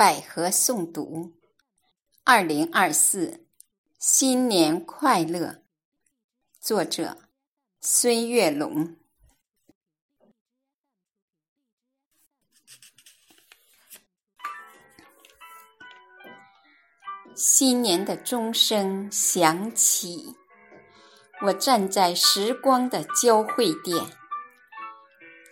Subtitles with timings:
[0.00, 1.34] 百合诵读，
[2.24, 3.46] 二零二四，
[3.98, 5.62] 新年快乐。
[6.58, 7.28] 作者：
[7.82, 8.96] 孙月龙。
[17.36, 20.34] 新年的钟声响起，
[21.42, 24.19] 我站在时光的交汇点。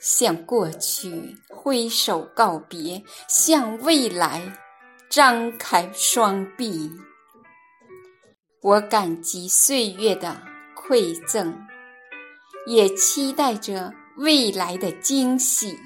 [0.00, 4.40] 向过去挥手告别，向未来
[5.10, 6.90] 张开双臂。
[8.62, 10.40] 我感激岁月的
[10.76, 11.56] 馈赠，
[12.66, 15.76] 也期待着未来的惊喜。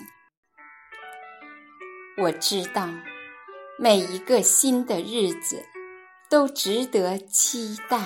[2.18, 2.88] 我知道，
[3.78, 5.62] 每一个新的日子
[6.28, 7.98] 都值得期待。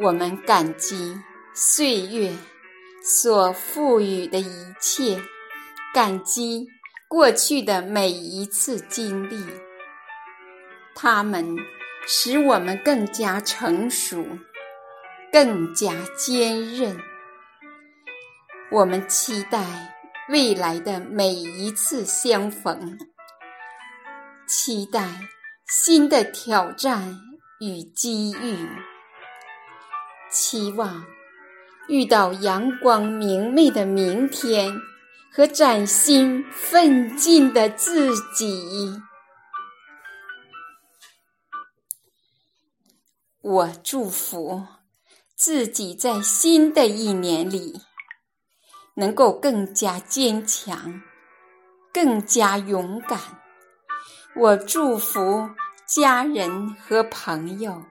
[0.00, 1.16] 我们感激
[1.54, 2.32] 岁月。
[3.06, 5.20] 所赋予的一切，
[5.92, 6.66] 感激
[7.06, 9.44] 过去的每一次经历，
[10.94, 11.54] 他们
[12.06, 14.24] 使我们更加成熟，
[15.30, 16.98] 更加坚韧。
[18.70, 19.62] 我们期待
[20.30, 22.98] 未来的每一次相逢，
[24.48, 25.06] 期待
[25.66, 27.20] 新的挑战
[27.60, 28.66] 与机遇，
[30.30, 31.04] 期望。
[31.86, 34.80] 遇到阳光明媚的明天
[35.30, 39.02] 和崭新奋进的自己，
[43.42, 44.66] 我祝福
[45.36, 47.82] 自己在新的一年里
[48.94, 51.02] 能够更加坚强、
[51.92, 53.20] 更加勇敢。
[54.36, 55.50] 我祝福
[55.86, 57.84] 家人和朋友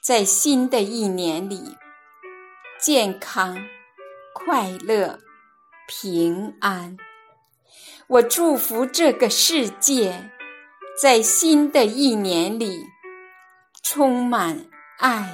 [0.00, 1.76] 在新的一年里。
[2.84, 3.56] 健康、
[4.34, 5.18] 快乐、
[5.88, 6.98] 平安。
[8.08, 10.30] 我祝福这个世界，
[11.00, 12.84] 在新的一年里
[13.82, 14.66] 充满
[14.98, 15.26] 爱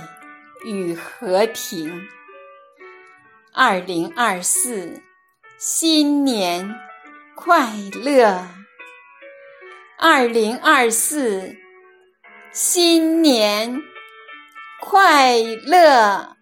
[0.65, 2.01] 与和平。
[3.53, 5.03] 二零二四，
[5.59, 6.73] 新年
[7.35, 7.69] 快
[8.01, 8.47] 乐！
[9.99, 11.57] 二零二四，
[12.53, 13.83] 新年
[14.81, 15.37] 快
[15.67, 16.37] 乐！